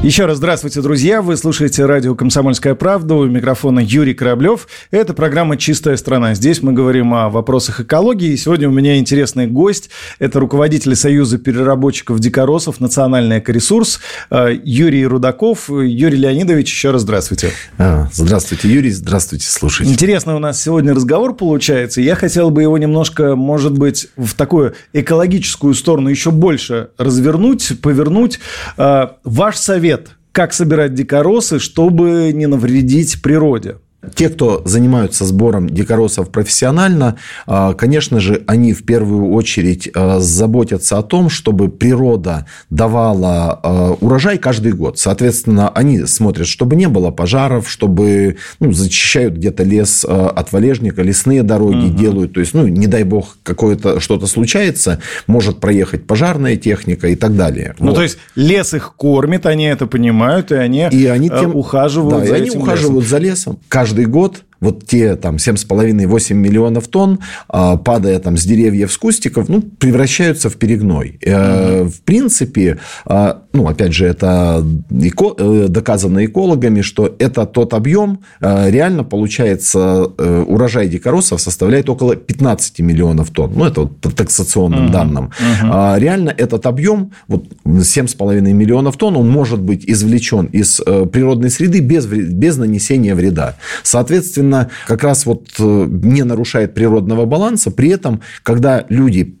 [0.00, 1.20] Еще раз здравствуйте, друзья.
[1.20, 3.16] Вы слушаете радио «Комсомольская правда».
[3.16, 4.68] У микрофона Юрий Кораблев.
[4.92, 6.34] Это программа «Чистая страна».
[6.34, 8.30] Здесь мы говорим о вопросах экологии.
[8.30, 9.90] И сегодня у меня интересный гость.
[10.20, 13.98] Это руководитель Союза переработчиков дикоросов «Национальный экоресурс»
[14.30, 15.68] э, Юрий Рудаков.
[15.68, 17.50] Юрий Леонидович, еще раз здравствуйте.
[17.76, 18.92] А, здравствуйте, Юрий.
[18.92, 19.92] Здравствуйте, слушайте.
[19.92, 22.00] Интересный у нас сегодня разговор получается.
[22.00, 28.38] Я хотел бы его немножко, может быть, в такую экологическую сторону еще больше развернуть, повернуть.
[28.76, 33.76] Э, ваш совет совет, как собирать дикоросы, чтобы не навредить природе?
[34.14, 40.98] Те, кто занимаются сбором дикоросов профессионально, а, конечно же, они в первую очередь а, заботятся
[40.98, 44.98] о том, чтобы природа давала а, урожай каждый год.
[44.98, 51.42] Соответственно, они смотрят, чтобы не было пожаров, чтобы ну, зачищают где-то лес от валежника, лесные
[51.42, 51.96] дороги угу.
[51.96, 52.32] делают.
[52.34, 57.36] То есть, ну, не дай бог, какое-то что-то случается, может проехать пожарная техника и так
[57.36, 57.74] далее.
[57.78, 57.96] Ну, вот.
[57.96, 62.26] то есть, лес их кормит, они это понимают, и они, и они тем, ухаживают да,
[62.26, 63.10] за и они ухаживают лесом.
[63.10, 63.58] за лесом.
[63.68, 68.98] Каждый каждый год вот те там 7,5-8 миллионов тонн, а, падая там с деревьев, с
[68.98, 71.18] кустиков, ну, превращаются в перегной.
[71.22, 71.88] Mm-hmm.
[71.88, 75.34] В принципе, а, ну, опять же, это эко...
[75.38, 82.80] Э, доказано экологами, что это тот объем, реально получается, э, урожай дикоросов составляет около 15
[82.80, 83.52] миллионов тонн.
[83.54, 84.92] Ну, это вот по таксационным mm-hmm.
[84.92, 85.30] данным.
[85.40, 86.00] Mm-hmm.
[86.00, 91.80] Реально этот объем, вот 7,5 миллионов тонн, он может быть извлечен из э, природной среды
[91.80, 93.56] без, без нанесения вреда.
[93.82, 97.70] Соответственно, соответственно, как раз вот э, не нарушает природного баланса.
[97.70, 99.36] При этом, когда люди,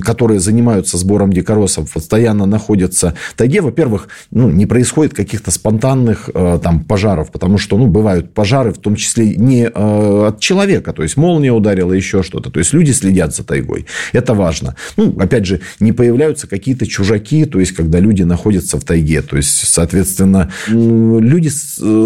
[0.00, 6.58] которые занимаются сбором дикоросов, постоянно находятся в тайге, во-первых, ну, не происходит каких-то спонтанных э,
[6.62, 11.02] там пожаров, потому что, ну, бывают пожары, в том числе не э, от человека, то
[11.02, 12.50] есть молния ударила, еще что-то.
[12.50, 13.86] То есть люди следят за тайгой.
[14.12, 14.74] Это важно.
[14.96, 19.22] Ну, опять же, не появляются какие-то чужаки, то есть когда люди находятся в тайге.
[19.22, 21.50] То есть, соответственно, люди,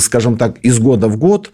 [0.00, 1.50] скажем так, из года в год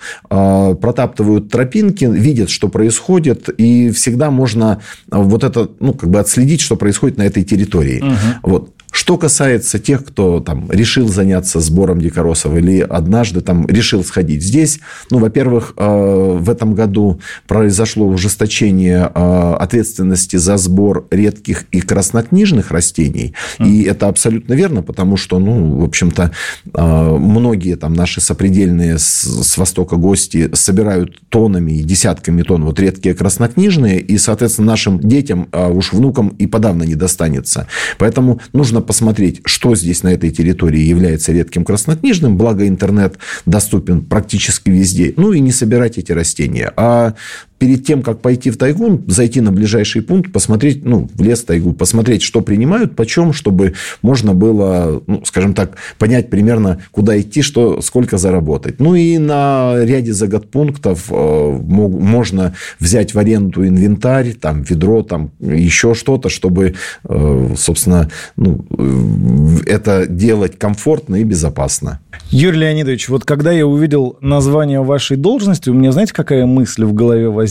[0.76, 6.76] протаптывают тропинки, видят, что происходит, и всегда можно вот это, ну, как бы отследить, что
[6.76, 8.00] происходит на этой территории.
[8.00, 8.50] Угу.
[8.50, 8.75] Вот.
[8.96, 14.80] Что касается тех, кто там решил заняться сбором дикоросов или однажды там решил сходить здесь,
[15.10, 22.70] ну, во-первых, э, в этом году произошло ужесточение э, ответственности за сбор редких и краснокнижных
[22.70, 23.68] растений, mm.
[23.68, 26.30] и это абсолютно верно, потому что, ну, в общем-то,
[26.64, 33.14] э, многие там наши сопредельные с, востока гости собирают тоннами и десятками тонн вот редкие
[33.14, 37.66] краснокнижные, и, соответственно, нашим детям, уж внукам и подавно не достанется.
[37.98, 44.70] Поэтому нужно посмотреть, что здесь на этой территории является редким краснокнижным, благо интернет доступен практически
[44.70, 46.72] везде, ну и не собирать эти растения.
[46.76, 47.14] А
[47.59, 51.72] перед тем, как пойти в тайгу, зайти на ближайший пункт, посмотреть, ну, в лес тайгу,
[51.72, 57.81] посмотреть, что принимают, почем, чтобы можно было, ну, скажем так, понять примерно, куда идти, что,
[57.81, 58.78] сколько заработать.
[58.78, 65.94] Ну, и на ряде заготпунктов э, можно взять в аренду инвентарь, там, ведро, там, еще
[65.94, 66.75] что-то, чтобы,
[67.09, 72.00] э, собственно, ну, э, это делать комфортно и безопасно.
[72.31, 76.93] Юрий Леонидович, вот когда я увидел название вашей должности, у меня, знаете, какая мысль в
[76.93, 77.45] голове возникла?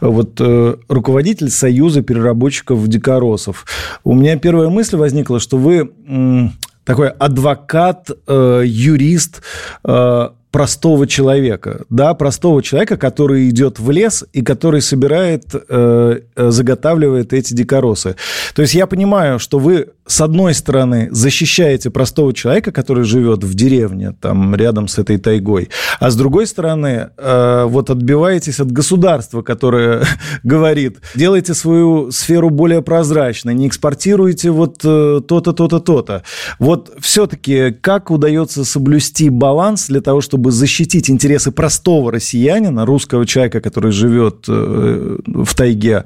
[0.00, 3.66] Вот э, руководитель Союза переработчиков дикоросов.
[4.04, 6.48] У меня первая мысль возникла, что вы э,
[6.84, 9.42] такой адвокат, э, юрист,
[9.84, 16.50] э, простого человека, да, простого человека, который идет в лес и который собирает, э, э,
[16.50, 18.14] заготавливает эти дикоросы.
[18.54, 23.54] То есть я понимаю, что вы с одной стороны, защищаете простого человека, который живет в
[23.54, 29.40] деревне, там, рядом с этой тайгой, а с другой стороны, э, вот отбиваетесь от государства,
[29.40, 30.04] которое
[30.42, 36.22] говорит, делайте свою сферу более прозрачной, не экспортируйте вот э, то-то, то-то, то-то.
[36.58, 43.60] Вот все-таки как удается соблюсти баланс для того, чтобы защитить интересы простого россиянина, русского человека,
[43.60, 46.04] который живет э, в тайге,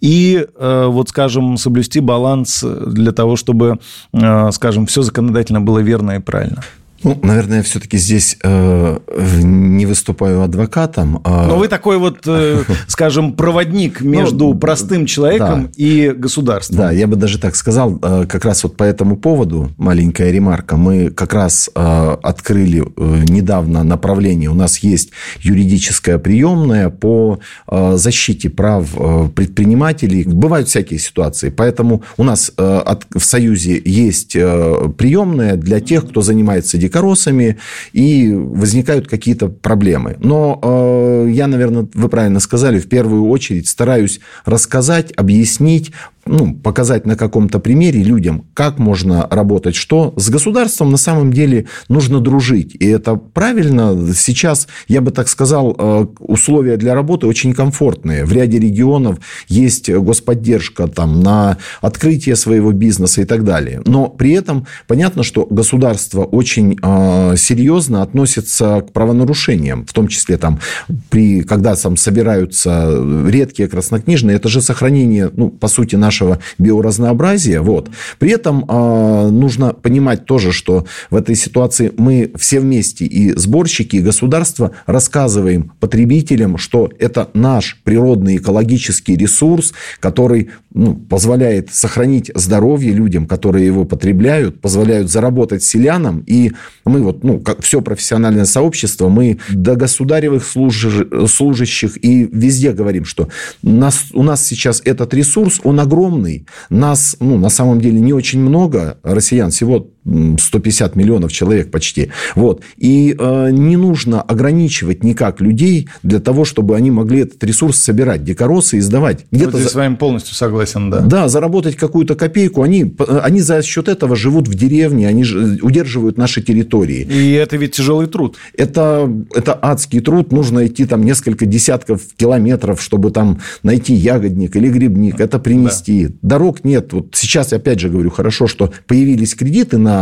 [0.00, 3.78] и, э, вот, скажем, соблюсти баланс для того, чтобы,
[4.12, 6.62] э, скажем, все законодательно было верно и правильно?
[7.02, 8.98] Ну, наверное, я все-таки здесь э,
[9.42, 11.20] не выступаю адвокатом.
[11.24, 11.46] А...
[11.46, 15.70] Но вы такой вот, э, скажем, проводник между ну, простым человеком да.
[15.76, 16.76] и государством.
[16.76, 20.76] Да, я бы даже так сказал, э, как раз вот по этому поводу, маленькая ремарка,
[20.76, 25.10] мы как раз э, открыли э, недавно направление, у нас есть
[25.40, 30.24] юридическая приемная по э, защите прав э, предпринимателей.
[30.24, 36.08] Бывают всякие ситуации, поэтому у нас э, от, в Союзе есть э, приемная для тех,
[36.08, 37.56] кто занимается дикоросами,
[37.92, 40.16] и возникают какие-то проблемы.
[40.18, 45.92] Но э, я, наверное, вы правильно сказали, в первую очередь стараюсь рассказать, объяснить,
[46.26, 51.66] ну, показать на каком-то примере людям, как можно работать, что с государством на самом деле
[51.88, 52.76] нужно дружить.
[52.78, 53.96] И это правильно.
[54.14, 58.24] Сейчас, я бы так сказал, э, условия для работы очень комфортные.
[58.24, 59.18] В ряде регионов
[59.48, 63.82] есть господдержка там, на открытие своего бизнеса и так далее.
[63.86, 70.36] Но при этом понятно, что государство очень э, серьезно относится к правонарушениям, в том числе
[70.36, 70.60] там,
[71.08, 77.60] при, когда там собираются редкие краснокнижные, это же сохранение, ну, по сути, нашего нашего биоразнообразия.
[77.60, 77.88] Вот.
[78.18, 83.96] При этом э, нужно понимать тоже, что в этой ситуации мы все вместе, и сборщики,
[83.96, 92.92] и государство, рассказываем потребителям, что это наш природный экологический ресурс, который ну, позволяет сохранить здоровье
[92.92, 96.24] людям, которые его потребляют, позволяют заработать селянам.
[96.26, 96.52] И
[96.84, 103.28] мы вот, ну, как все профессиональное сообщество, мы до государевых служащих и везде говорим, что
[103.62, 106.46] нас, у нас сейчас этот ресурс, он огромный, огромный.
[106.68, 112.10] Нас, ну, на самом деле, не очень много россиян, всего 150 миллионов человек почти.
[112.34, 112.62] Вот.
[112.76, 118.24] И э, не нужно ограничивать никак людей для того, чтобы они могли этот ресурс собирать,
[118.24, 119.26] дикоросы и сдавать.
[119.30, 119.68] Где-то вот за...
[119.68, 121.00] с вами полностью согласен, да.
[121.00, 122.62] Да, заработать какую-то копейку.
[122.62, 125.24] Они, они за счет этого живут в деревне, они
[125.62, 127.02] удерживают наши территории.
[127.02, 128.36] И это ведь тяжелый труд.
[128.56, 130.32] Это, это адский труд.
[130.32, 136.08] Нужно идти там несколько десятков километров, чтобы там найти ягодник или грибник, это принести.
[136.08, 136.14] Да.
[136.22, 136.92] Дорог нет.
[136.92, 139.99] Вот сейчас, опять же говорю, хорошо, что появились кредиты на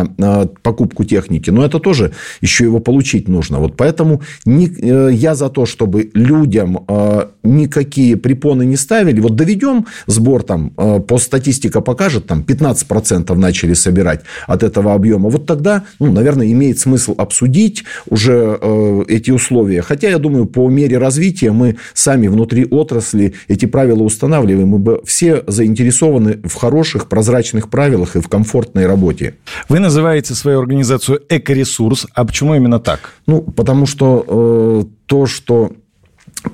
[0.62, 2.12] покупку техники, но это тоже
[2.42, 3.58] еще его получить нужно.
[3.58, 9.20] Вот поэтому не, э, я за то, чтобы людям э, никакие препоны не ставили.
[9.20, 15.28] Вот доведем сбор, там, э, по статистика покажет, там 15% начали собирать от этого объема.
[15.28, 18.58] Вот тогда, ну, наверное, имеет смысл обсудить уже
[19.08, 19.82] эти условия.
[19.82, 24.68] Хотя, я думаю, по мере развития мы сами внутри отрасли эти правила устанавливаем.
[24.68, 29.34] Мы все заинтересованы в хороших, прозрачных правилах и в комфортной работе.
[29.68, 32.06] Вы называете свою организацию «Экоресурс».
[32.14, 33.12] А почему именно так?
[33.26, 35.72] Ну, потому что э, то, что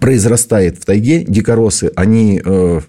[0.00, 2.80] произрастает в тайге, дикоросы, они э,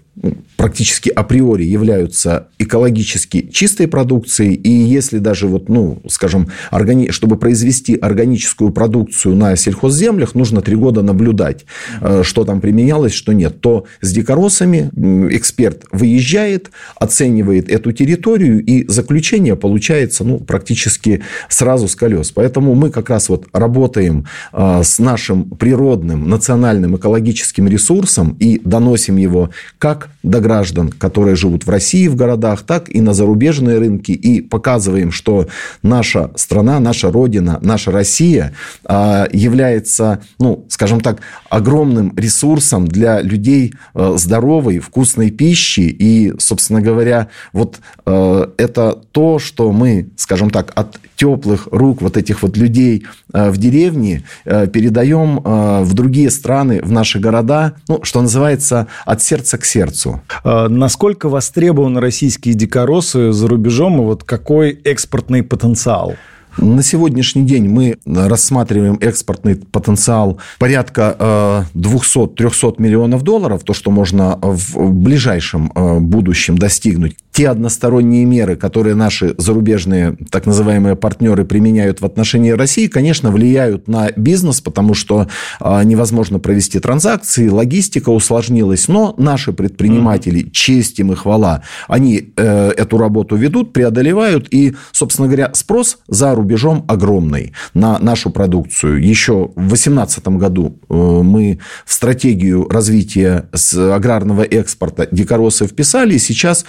[0.56, 7.10] практически априори являются экологически чистой продукцией, и если даже, вот, ну, скажем, органи...
[7.10, 11.66] чтобы произвести органическую продукцию на сельхозземлях, нужно три года наблюдать,
[12.00, 14.90] э, что там применялось, что нет, то с дикоросами
[15.34, 22.30] эксперт выезжает, оценивает эту территорию, и заключение получается ну, практически сразу с колес.
[22.30, 29.16] Поэтому мы как раз вот работаем э, с нашим природным национальным экологическим ресурсом и доносим
[29.16, 34.12] его как до граждан, которые живут в России, в городах, так и на зарубежные рынки,
[34.12, 35.46] и показываем, что
[35.82, 38.52] наша страна, наша Родина, наша Россия
[38.84, 45.80] а, является, ну, скажем так, огромным ресурсом для людей э, здоровой, вкусной пищи.
[45.80, 52.16] И, собственно говоря, вот э, это то, что мы, скажем так, от теплых рук вот
[52.16, 55.40] этих вот людей в деревне передаем
[55.82, 59.95] в другие страны, в наши города, ну, что называется, от сердца к сердцу.
[60.44, 66.14] А, насколько востребованы российские дикоросы за рубежом, и вот какой экспортный потенциал?
[66.58, 74.38] На сегодняшний день мы рассматриваем экспортный потенциал порядка 200-300 э, миллионов долларов, то, что можно
[74.40, 77.16] в ближайшем э, будущем достигнуть.
[77.36, 83.88] Те односторонние меры, которые наши зарубежные так называемые партнеры применяют в отношении России, конечно, влияют
[83.88, 85.28] на бизнес, потому что
[85.60, 90.50] э, невозможно провести транзакции, логистика усложнилась, но наши предприниматели, mm-hmm.
[90.50, 96.86] честь им и хвала, они эту работу ведут, преодолевают, и, собственно говоря, спрос за рубежом
[96.88, 99.02] огромный на нашу продукцию.
[99.02, 106.64] Еще в 2018 году э, мы в стратегию развития аграрного экспорта дикоросы вписали, и сейчас,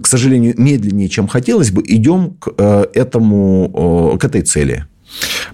[0.00, 4.86] к сожалению, медленнее, чем хотелось бы, идем к, э, этому, к этой цели.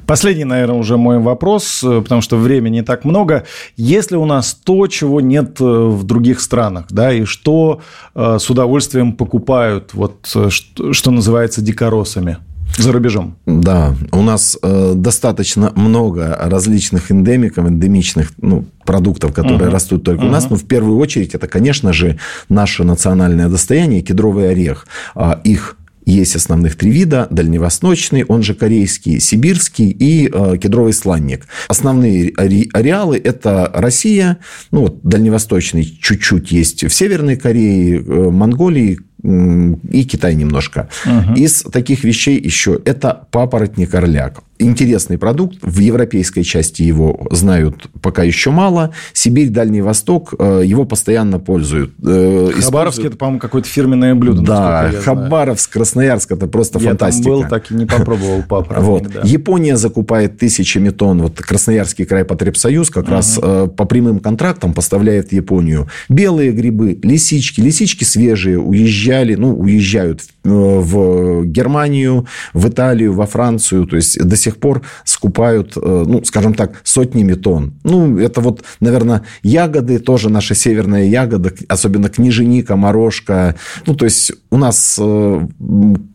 [0.07, 3.45] Последний, наверное, уже мой вопрос, э, потому что времени не так много.
[3.77, 7.81] Если у нас то, чего нет в других странах, да, и что
[8.15, 12.39] с удовольствием покупают, вот, что называется дикоросами–
[12.79, 13.37] за рубежом.
[13.47, 19.75] Да, у нас э, достаточно много различных эндемиков, эндемичных ну, продуктов, которые угу.
[19.75, 20.29] растут только угу.
[20.29, 20.49] у нас.
[20.51, 24.87] Но в первую очередь это, конечно же, наше национальное достояние, кедровый орех.
[25.15, 27.27] А, их есть основных три вида.
[27.31, 31.47] Дальневосточный, он же корейский, сибирский и э, кедровый сланник.
[31.69, 34.39] Основные ареалы– это Россия,
[34.71, 40.89] ну, вот дальневосточный чуть-чуть есть в Северной Корее, э, Монголии, и Китай немножко.
[41.05, 41.35] Угу.
[41.35, 44.43] Из таких вещей еще это папоротник орляк.
[44.61, 45.59] Интересный продукт.
[45.63, 48.93] В европейской части его знают пока еще мало.
[49.13, 51.93] Сибирь, Дальний Восток его постоянно пользуют.
[52.01, 54.43] Хабаровск– это, по-моему, какое-то фирменное блюдо.
[54.43, 57.29] Да, Хабаровск, Красноярск– это просто я фантастика.
[57.29, 58.77] Я был, так и не попробовал папа.
[58.81, 59.09] Вот.
[59.13, 59.21] Да.
[59.25, 61.23] Япония закупает тысячами тонн.
[61.23, 63.11] Вот Красноярский край потребсоюз как uh-huh.
[63.11, 63.39] раз
[63.77, 67.61] по прямым контрактам поставляет в Японию белые грибы, лисички.
[67.61, 73.87] Лисички свежие уезжали, ну, уезжают в Германию, в Италию, во Францию.
[73.87, 77.75] То есть, до сих пор скупают, ну, скажем так, сотнями тонн.
[77.85, 83.55] Ну, это вот, наверное, ягоды, тоже наша северная ягода, особенно книженика, морожка.
[83.87, 84.99] Ну, то есть, у нас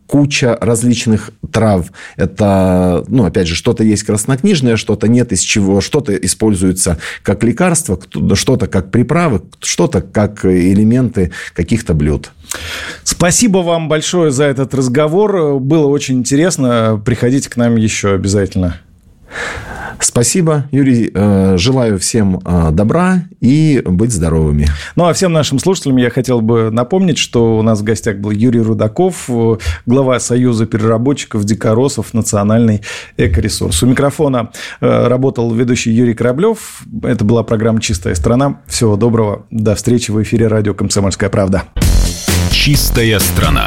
[0.06, 1.86] куча различных трав.
[2.16, 7.98] Это, ну, опять же, что-то есть краснокнижное, что-то нет, из чего что-то используется как лекарство,
[8.34, 12.30] что-то как приправы, что-то как элементы каких-то блюд.
[13.04, 15.58] Спасибо вам большое за этот разговор.
[15.58, 17.00] Было очень интересно.
[17.04, 18.80] Приходите к нам еще обязательно.
[20.00, 21.10] Спасибо, Юрий.
[21.12, 24.66] Э, желаю всем э, добра и быть здоровыми.
[24.94, 28.30] Ну, а всем нашим слушателям я хотел бы напомнить, что у нас в гостях был
[28.30, 32.82] Юрий Рудаков, э, глава Союза переработчиков дикоросов «Национальный
[33.16, 33.82] экоресурс».
[33.82, 34.50] У микрофона
[34.80, 36.82] работал ведущий Юрий Кораблев.
[37.02, 38.60] Это была программа «Чистая страна».
[38.66, 39.46] Всего доброго.
[39.50, 41.64] До встречи в эфире радио «Комсомольская правда».
[42.50, 43.66] «Чистая страна».